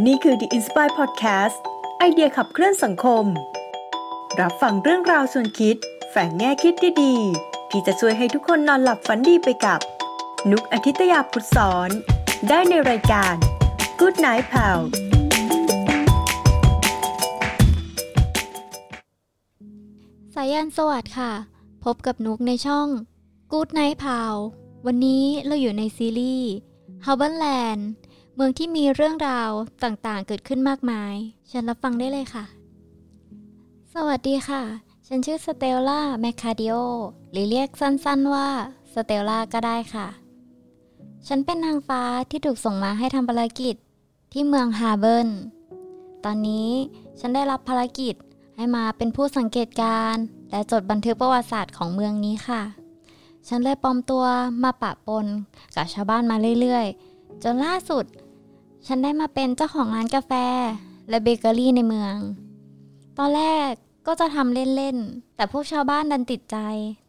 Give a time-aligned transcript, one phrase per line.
[0.00, 1.56] นี่คือ The Inspire Podcast
[1.98, 3.24] ไอเดียขับเคลื่อนสังคม
[4.40, 5.76] รับฟังเรื่องราวส่วนคิด
[6.10, 9.80] แฝงแง่คิดดีๆ ที่จะช่วยให้ทุกคนนอนหลับฝันดีไปกับ
[10.50, 11.90] นุกอาทิตยาพุทธสอน
[12.48, 13.34] ได้ในรายการ
[14.00, 14.78] Good Night Pal
[20.34, 21.32] สายันสวัสดิ์ค่ะ
[21.84, 22.88] พบกับนุกในช่อง
[23.52, 24.34] Good Night Pal
[24.86, 26.50] วันนี้เราอยู่ในซีรีส์
[27.06, 27.82] h a r b o r l a n d
[28.34, 29.50] เมืองที่มีเรื่องราว
[29.84, 31.14] ต่างๆ เกิดขึ้นมากมาย
[31.50, 32.44] ฉันรับฟังได้เลยค่ะ
[33.94, 34.62] สวัสดีค่ะ
[35.06, 36.74] ฉันชื่อสเตลล่าแมคคาดิโอ
[37.30, 38.48] หรือเรียกสั้นๆว่า
[38.94, 40.08] สเตลล่าก็ได้ค่ะ
[41.28, 43.74] ฉันเป็นนางฟ้าที่ถูกส่งมาให้ทำภารกิจ
[44.32, 45.28] ที่เมืองฮาร์เบอร์แลนด์
[46.24, 46.70] ตอนนี้
[47.20, 48.14] ฉันได้รับภารกิจ
[48.56, 52.62] ให้มาเป็นผู้สังเกตการณ์และจดบันทึกประวัติศาสตร์ของเมืองนี้ค่ะ
[53.48, 54.24] ฉันเลยปลอมตัว
[54.62, 55.26] มาปะปน
[55.74, 57.11] กับชาวบ้านมาเรื่อยๆ
[57.42, 58.04] จนล่าสุด
[58.86, 60.32] ฉันได้มาเป็นเจ้าของร้านกาแฟ
[61.08, 62.16] และเบเกอรี่ในเมือง
[63.18, 63.70] ตอนแรก
[64.06, 66.56] ก็จะทำเล่นๆ แต่พวกชาวบ้านดันติดใจ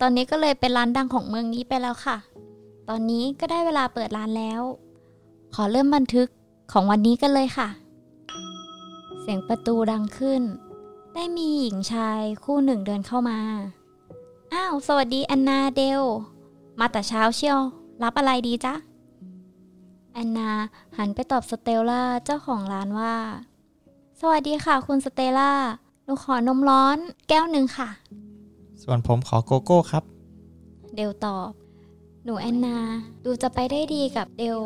[0.02, 2.18] ตอนนี้ก็เลยเป็นร้านดังของเมืองนี้ไปแล้วค่ะ
[2.90, 4.62] ตอนนี้ก็ได้เวลาเปิดร้านแล้ว
[5.56, 6.28] ขอเริ่มบันทึก
[6.72, 7.68] ของวันนี้กันเลยค่ะ
[9.22, 10.42] เสียงประตูดังขึ้น
[11.14, 13.40] ได้มีหญิงชายคู่หนึ่งเดินเข้ามา
[14.54, 16.02] อ้าว สวัสดีแอนนาเดล
[16.80, 17.60] มาแต่เช้าเชียว
[18.04, 18.74] รับอะไรดีจ๊ะ
[20.14, 20.50] แอนนา
[20.98, 23.16] หันไปตอบสเตลล่าเจ้าของร้านว่า
[24.20, 25.52] สวัสดีค่ะ คุณสเตลล่า
[26.06, 26.98] หนูขอนมร้อน
[27.30, 27.90] แก้วหนึ่งค่ะ
[28.84, 30.04] ส่วนผมขอโกโก้ครับ
[30.96, 31.50] เดลตอบ
[32.26, 32.78] หนูแอนนา
[33.26, 34.60] ดูจะไปได้ดีกับเดล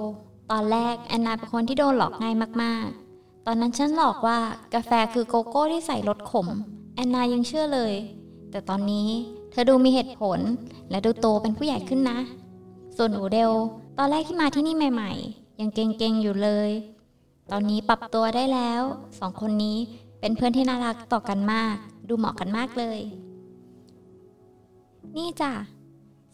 [0.51, 2.85] ตอนแรกแอนนาเป็นคนที่โดนหลอกง่ายมาก
[3.17, 4.37] ๆ ตอนนั้นฉันหลอกว่า
[4.73, 6.47] กาแฟคือโกโก้ที่ใส่รสขม
[6.95, 7.93] แอนนายังเชื่อเลย
[8.51, 9.07] แต่ตอนนี้
[9.51, 10.39] เธอดูมีเหตุผล
[10.89, 12.19] และดูโตเป็นผู้ใหญ่ขึ้นนะ
[12.97, 13.51] ส่วนหนูเดล
[13.97, 16.69] ตอนแรกที่มาที่นี่ใหม่ ๆ ยังเก่งๆอยู่เลย
[17.51, 18.81] ตอนนี้ปรับตัวได้แล้ว
[19.19, 19.77] สองคนนี้
[20.19, 21.75] เป็นเพื่อนที่น่ารักต่อกันมาก
[22.07, 22.99] ดูเหมาะกันมากเลย
[25.17, 25.51] นี่จ้ะ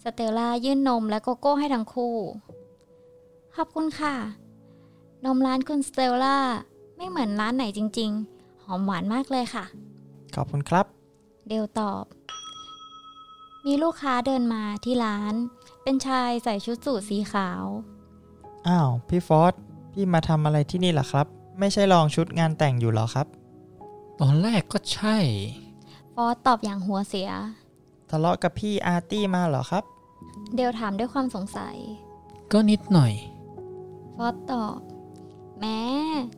[0.04, 2.16] สเตลล่ายื่นนมและโกโก้ให้ทั้งคู่
[3.56, 4.16] ขอบคุณค่ะ
[5.26, 6.38] นมร้านคุณสเตลล่า
[6.98, 9.64] ไม่เหมือนร้านไหนจริง ๆ หอมหวานมากเลยค่ะ
[10.36, 10.86] ขอบคุณครับ
[11.48, 12.04] เดลตอบ
[13.66, 15.34] มีลูกค้าเดินมาที่ร้าน
[15.84, 17.66] เป็นชายใส่ชุดสูทสีขาว
[18.68, 19.54] อ้าว พี่ฟอส
[19.92, 21.26] พี่มาทำอะไรที่นี่ล่ะครับ
[21.60, 23.28] ไม่ใช่ลองชุดงานแต่งอยู่หรอครับ
[24.20, 25.18] ตอนแรกก็ใช่
[26.14, 27.30] ฟอสตอบอย่างหัวเสีย
[28.10, 29.84] ทะเลาะกับพี่อาร์ตี้มาเหรอครับ
[30.56, 31.76] เดลถามด้วยความสงสัย
[32.52, 33.14] ก็นิดหน่อย
[34.16, 34.78] ฟอสตอบ
[35.60, 35.80] แม้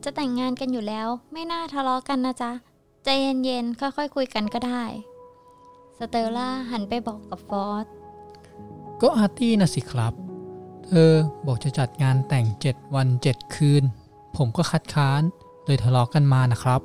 [0.04, 2.52] จะแต่งงานกันอยู่แล้ว ไม่น่าทะเลาะกันนะจ๊ะ
[3.04, 3.08] ใจ
[3.44, 4.82] เย็นๆค่อยๆคุยกันก็ได้
[5.98, 7.86] สเตลล่าหันไปบอกกับฟอส
[9.00, 10.14] ก็อาร์ตี้นะสิครับ
[10.86, 11.12] เธอ
[11.46, 13.82] บอกจะจัดงานแต่ง7วัน7คืน
[14.36, 15.22] ผมก็คัดค้าน
[15.64, 16.80] เลยทะเลาะกันมานะครับ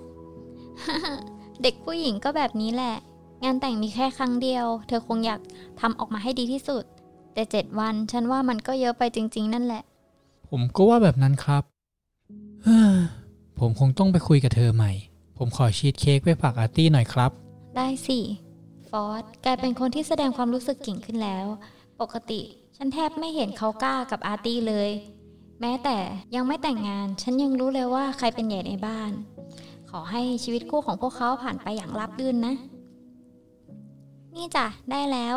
[1.62, 2.96] เด็กผู้หญิงก็แบบนี้แหละ
[3.44, 5.42] งานแต่งมีแค่ครั้งเดียว เธอคงอยาก
[5.80, 6.84] ทำออกมาให้ดีที่สุด
[7.34, 9.84] แต่เจ็ดวันฉันว่ามันก็เยอะไปจริง ๆ นั่นแหละ
[10.50, 11.64] ผมก็ว่าแบบนั้นครับ
[12.64, 12.98] เฮ้อ
[13.60, 14.92] ผมคงต้องไปคุยกับเธอใหม่
[15.38, 17.32] ผมขอชีสเค้กไปฝากอาร์ตี้หน่อยครับ
[17.76, 18.20] ได้สิ
[18.92, 21.46] ฟอสกลายเป็นคนที่แสดงความรู้สึกเก่งขึ้นแล้ว
[22.02, 22.42] ปกติ
[22.78, 24.90] ฉันแทบไม่เห็นเขากล้ากับอาร์ตี้เลย
[25.62, 25.98] แม้แต่
[26.36, 29.12] ยังไม่แต่งงาน ฉันยังรู้เลยว่าใครเป็นใหญ่ในบ้าน
[29.90, 32.54] ขอให้ชีวิตคู่ของพวกเขาผ่านไปอย่างราบรื่นนะ
[34.36, 35.36] นี่จ้ะได้แล้ว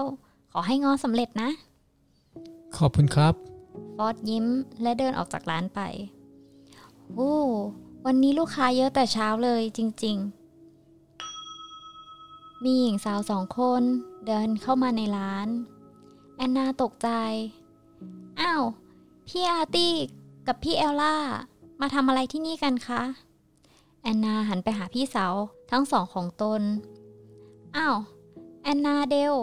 [0.52, 1.50] ขอให้งอสำเร็จนะ
[2.76, 3.34] ขอบคุณครับ
[3.96, 4.46] ฟอสยิ้ม
[4.82, 5.80] และเดินออกจากร้านไป
[7.14, 7.34] โอ้
[8.06, 10.43] วันนี้ลูกค้าเยอะแต่เช้าเลยจริง ๆ
[12.62, 13.82] มีหญิงสาวสองคน
[14.26, 15.48] เดินเข้ามาในร้าน
[16.36, 17.08] แอนนาตกใจ
[18.40, 18.62] อ้าว
[19.28, 19.94] พี่อาร์ตี้
[20.46, 21.16] กับพี่เอลล่า
[21.80, 23.02] มาทำอะไรที่นี่กันคะ
[24.02, 25.34] แอนนาหันไปหาพี่สาว
[25.70, 26.62] ทั้งสองของตน
[27.76, 27.96] อ้าว
[28.62, 29.34] แอนนาเดล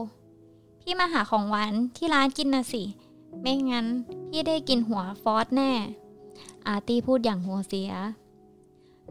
[0.82, 2.84] พี่มาหาของหวานที่ร้านกินนะสิ
[3.42, 3.88] ไม่งั้น
[4.30, 5.72] พี่ได้กินหัวฟอสแน่
[6.68, 7.92] อาร์ตี้พูดอย่างหัวเสีย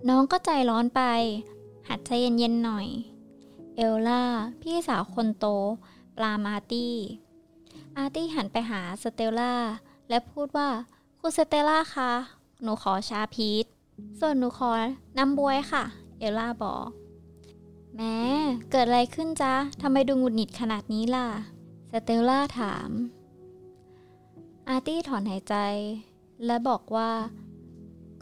[0.08, 1.02] น้องก็ใจร้อนไป
[1.88, 2.86] หัดใจเย็นๆหน่อย
[3.82, 4.22] เอลล่า
[4.62, 5.46] พี่สาวคนโต
[6.16, 6.96] ปรามอาร์ตี้
[7.96, 9.54] อาร์ตี้หันไปหาสเตลล่า
[10.08, 10.68] และพูดว่า
[11.20, 12.12] คุณสเตลล่าคะ
[12.62, 13.64] หนูขอชาพีช
[14.20, 14.70] ส่วนหนูขอ
[15.18, 15.84] น้ำบวยค่ะ
[16.18, 16.86] เอลล่าบอก
[17.94, 18.16] แม้
[18.70, 21.28] เกิดอะไรขึ้นจ๊ะทำไมดูหงุดหงิดขนาดนี้ล่ะ
[21.92, 22.90] สเตลล่าถาม
[24.68, 25.54] อาร์ตี้ถอนหายใจ
[26.46, 27.10] และบอกว่า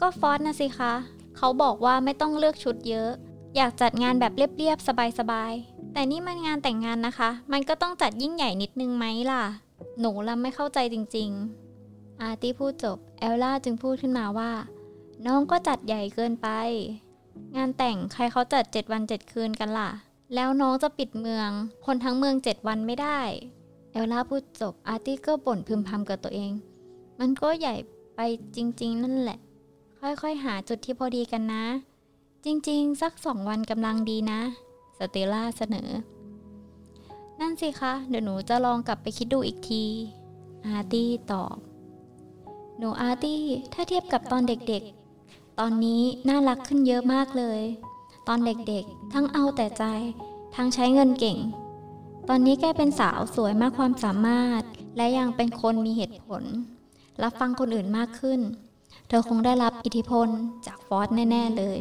[0.01, 0.93] ก็ฟอสนะสิคะ
[1.37, 3.11] เขาบอกว่าไม่ต้องเลือกชุดเยอะ
[3.55, 4.87] อยากจัดงานแบบเรียบๆ
[5.19, 9.43] สบายๆ แต่นี่มันงานแต่งงานนะคะ มันก็ต้องจัดยิ่งใหญ่นิดนึงไหมล่ะ
[9.99, 14.51] หนูละไม่เข้าใจจริงๆ อาร์ตี้พูดจบ เอลล่าจึงพูดขึ้นมาว่า
[15.25, 16.47] น้องก็จัดใหญ่เกินไป
[17.55, 19.89] งานแต่งใครเขาจัด 7 วัน 7 คืนกันล่ะ
[20.35, 21.49] แล้วน้องจะปิดเมือง
[21.85, 23.19] คนทั้งเมือง 7 วันไม่ได้
[23.91, 26.51] เอลล่าพูดจบ อาร์ตี้ก็บ่นพึมพำกับตัวเอง
[27.19, 27.75] มันก็ใหญ่
[28.15, 28.19] ไป
[28.55, 29.39] จริงๆ นั่นแหละ
[30.01, 31.63] ค่อยๆ หาจุดที่พอดีกันนะ
[32.45, 34.41] จริงๆ สักสองวันกำลังดีนะ
[34.97, 35.89] สเตล่าเสนอ
[37.39, 39.83] นั่นสิคะ เดี๋ยวหนูจะลองกลับไปคิดดูอีกที
[40.65, 41.55] อาร์ตี้ตอบ
[42.77, 43.43] หนูอาร์ตี้
[43.73, 47.61] ถ้าเทียบกับตอนเด็กๆ ตอนนี้น่ารักขึ้นเยอะมากเลย
[48.27, 49.83] ตอนเด็กๆ ทั้งเอาแต่ใจ
[50.55, 51.37] ทั้งใช้เงินเก่ง
[52.27, 54.61] ตอนนี้แกเป็นสาวสวยมากความสามารถ
[54.97, 56.43] และยังเป็นคนมีเหตุผล
[57.23, 58.39] รับฟังคนอื่นมากขึ้น
[59.07, 60.27] เธอคงได้รับอิทธิพล
[60.65, 61.79] จากฟอสแน่ ๆ เลย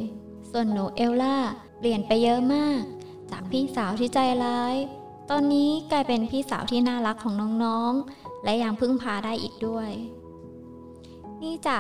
[0.51, 1.37] ส่วนหนูเอลล่า
[1.79, 2.81] เปลี่ยนไปเยอะมาก
[3.31, 4.77] จากพี่สาวที่ใจร้าย
[5.31, 7.35] ตอนนี้กลายเป็นพี่สาวที่น่ารักของ
[7.65, 9.91] น้องๆ และยังพึ่งพาได้อีกด้วย
[11.43, 11.79] นี่จ้ะ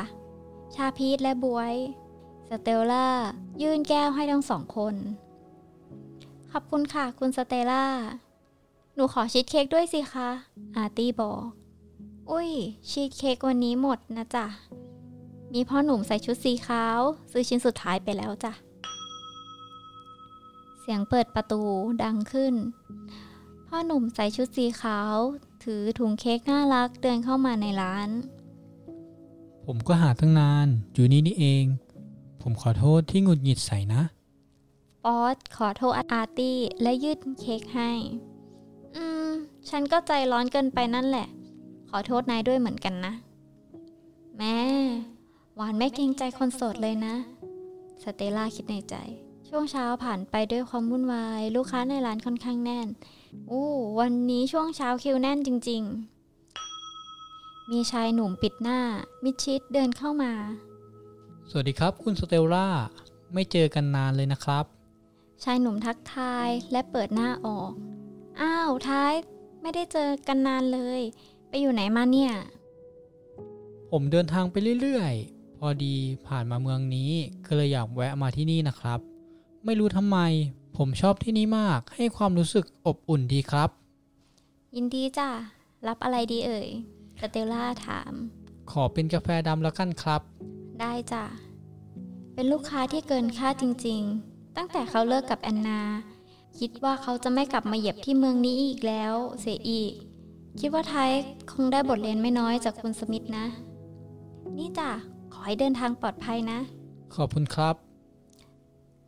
[0.74, 1.74] ชาพีชและบ๊วย
[2.48, 3.08] สเตลล่า
[3.62, 4.94] ยื่นแก้วให้ทั้งสองคน
[6.52, 7.84] ขอบคุณค่ะคุณสเตลล่า
[8.94, 10.30] หนูขอชีสเค้กด้วยสิคะ
[10.76, 11.42] อาร์ตี้บอก
[12.30, 12.50] อุ้ย
[12.90, 14.46] ชีสเค้กวันนี้หมดนะจ๊ะ
[15.54, 17.00] มีพ่อหนุ่มใส่ชุดสีขาว
[17.30, 18.52] ซื้อชิ้นสุดท้ายไปแล้วจ้ะ
[20.80, 21.62] เสียงเปิดประตู
[22.04, 22.54] ดังขึ้น
[23.66, 25.16] พ่อหนุ่มใส่ชุดสีขาว
[25.64, 28.08] ถือถุงเค้กน่ารักเดินเข้ามาในร้าน
[29.64, 31.64] ผมก็หาตั้งนาน อยู่นี่นี่เอง
[32.42, 34.02] ผมขอโทษที่หงุดหงิดใส่นะ
[35.02, 37.92] ฟอสขอโทษอาร์ตี้และยืดเค้กให้
[38.96, 39.28] อืม
[39.68, 41.28] ฉันก็ใจร้อนเกินไปนั่นแหละ
[41.90, 43.12] ขอโทษนายด้วยเหมือนกันนะ
[44.36, 47.14] แม่หวานไม่เกรงใจคนโสดเลยนะ
[48.02, 48.94] สเตลล่าคิดในใจ
[49.48, 52.88] ช่วงเช้าผ่านไปด้วยความวุ่นวาย ลูกค้าในร้านค่อนข้างแน่น
[53.50, 53.68] อู้
[54.00, 55.82] วันนี้ช่วงเช้าคิวแน่นจริง
[56.56, 58.80] ๆ มีชายหนุ่มปิดหน้า
[59.24, 60.32] มิดชิดเดินเข้ามา
[61.50, 62.68] สวัสดีครับ คุณสเตลล่า
[63.34, 64.64] ไม่เจอกันนานเลยนะครับ
[65.44, 67.72] ชายหนุ่มทักทายและเปิดหน้าออก
[68.40, 69.12] อ้าวท้าย
[69.62, 71.00] ไม่ได้เจอกันนานเลย
[71.48, 72.32] ไปอยู่ไหนมาเนี่ย
[73.90, 75.94] ผมเดินทางไปเรื่อยๆ พอดี
[76.26, 77.10] ผ่านมาเมืองนี้
[77.46, 79.00] ก็เลยอยากแวะมาที่นี่นะครับ
[79.64, 80.18] ไม่รู้ทำไม
[80.76, 83.70] ผมชอบที่นี่มากให้ความรู้สึกอบอุ่นดีครับ
[84.76, 85.28] ยินดีจ้ะ
[85.88, 86.68] รับอะไรดีเอ่ย
[87.20, 88.12] สเตลล่าถาม
[88.70, 90.20] ขอเป็นกาแฟดำแล้วกันครับ
[90.80, 91.24] ได้จ้ะ
[92.34, 95.80] เป็นลูกค้าที่เกินคาดจริงๆ ตั้งแต่เขาเลิกกับแอนนา
[96.58, 99.92] คิดว่าเขาจะไม่กลับมาเหยียบที่เมืองนี้อีกแล้ว เสียอีก
[100.60, 101.10] คิดว่าไทย
[101.52, 103.46] คงได้บทเรียนไม่น้อยจากคุณสมิธนะ
[104.58, 105.17] นี่จ้ะขอ
[105.48, 106.60] ให้เดินทางปลอดภัยนะ
[107.14, 107.76] ขอบคุณครับ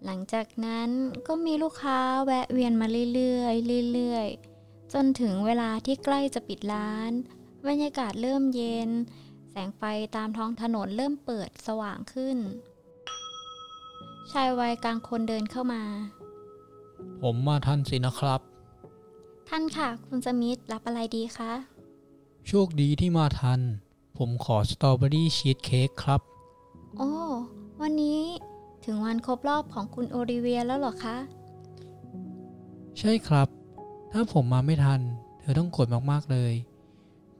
[0.04, 0.90] หลังจากนั้น
[1.26, 3.46] ก็มีลูกค้าแวะเวียนมาเรื่อ
[3.82, 7.12] ยๆเรื่อยๆ จนถึงเวลาที่ใกล้จะปิดร้าน
[7.68, 8.90] บรรยากาศเริ่มเย็น
[9.50, 9.82] แสงไฟ
[10.16, 12.36] ตามท้องถนนเริ่มเปิดสว่างขึ้น
[14.32, 15.82] ชายวัยกลางคนเดินเข้ามา
[17.22, 18.40] ผมมาทันสินะครับ
[19.48, 21.52] ท่านค่ะ คุณสมิธรับอะไรดีคะ
[22.48, 23.62] โชคดีที่มาทัน
[24.24, 26.20] ผมขอสตรอเบอรี่ชีสเค้กครับ
[26.98, 27.10] โอ้
[27.80, 28.22] วันนี้
[28.84, 31.16] ถึงวันครบรอบของคุณโอริเวียแล้วเหรอคะ
[32.98, 33.48] ใช่ครับ
[34.12, 35.00] ถ้าผมมาไม่ทัน
[35.40, 36.52] เธอต้องโกรธมากๆเลย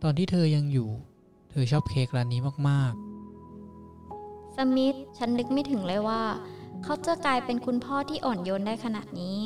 [0.03, 0.89] ตอนที่เธอยังอยู่
[1.51, 2.93] เธอชอบเค้กร้านนี้มาก
[4.57, 6.23] สมิธฉันนึกไม่ถึงเลยว่า
[6.83, 9.39] เขาจะกลายเป็นคุณพ่อที่อ่อนโยนได้ขนาดนี้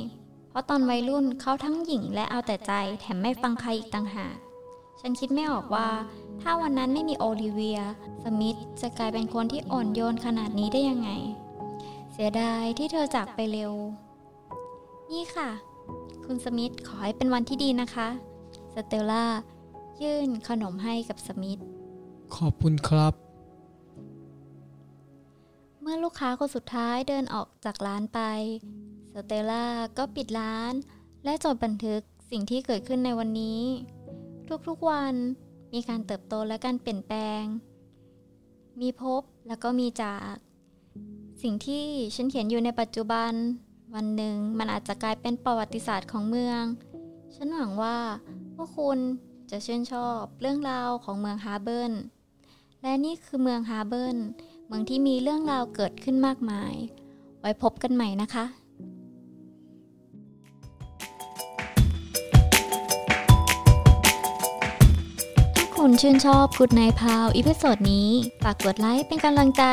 [0.48, 4.36] เพราะตอนวัยรุ่นเขาทั้งหญิงและเอาแต่ใจแถมไม่ฟังใครอีกต่างหาก
[5.06, 5.88] ฉันคิดไม่ออกว่า
[6.40, 7.80] ถ้าวันนั้นไม่มีโอลิเวีย
[8.24, 11.10] สมิธจะกลายเป็นคนที่อ่อนโยนขนาดนี้ได้ยังไง
[12.12, 13.72] เสียดายที่เธอจากไปเร็ว
[15.10, 15.50] นี่ค่ะ
[16.24, 18.08] คุณสมิธขอให้เป็นวันที่ดีนะคะ
[18.74, 19.24] สเตลล่า
[20.02, 23.12] ยื่นขนมให้กับสมิธๆขอบคุณครับ
[25.80, 28.20] เมื่อลูกค้าคนสุดท้ายเดินออกจากร้านไป
[29.14, 29.66] สเตลล่า
[29.98, 30.72] ก็ปิดร้าน
[31.24, 33.60] และจดบันทึกสิ่งที่เกิดขึ้นในวันนี้
[34.68, 35.14] ทุกๆวัน
[35.72, 37.42] มีการเติบโตและการเปลี่ยนแปลง
[38.80, 40.32] มีพบแล้วก็มีจาก
[41.42, 41.84] สิ่งที่
[42.14, 43.32] ฉันเขียนอยู่ในปัจจุบัน
[43.94, 46.62] วันหนึ่งมันอาจจะกลายเป็นประวัติศาสตร์ของเมือง
[47.34, 47.96] ฉันหวังว่า
[48.54, 48.98] พวกคุณ
[49.50, 52.00] จะชื่นชอบเรื่องราวของเมืองฮาร์เบอร์แลนด์
[52.82, 54.14] และนี่คือเมืองฮาร์เบอร์แลนด์
[54.66, 56.74] เมืองที่มีเรื่องราวเกิดขึ้นมากมาย
[57.40, 58.44] ไว้พบกันใหม่นะคะ
[66.02, 68.08] ชื่นชอบ Good Night Pal episode นี้
[68.44, 69.64] ฝากกดไลค์เป็นกำลังใจ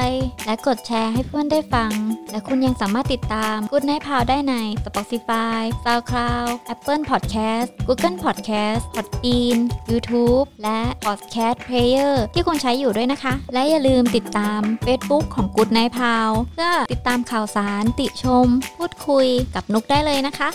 [0.46, 1.92] และกดแชร์ให้เพื่อนได้ฟัง
[2.32, 4.54] และคุณยังสามารถติดตาม Good Night Pal ได้ใน
[4.86, 9.58] Spotify, SoundCloud, Apple Podcast, Google Podcast, Podbean,
[9.90, 18.48] YouTube และ Podcast Player ที่คุณใช้อยู่ด้วยนะคะ และอย่าลืมติดตาม Facebook ของ Good Night Pal เพื่อติดตามข่าวสารติชม
[18.78, 20.50] พูดคุยกับนุกได้เลยนะคะ